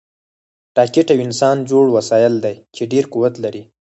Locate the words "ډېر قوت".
2.91-3.33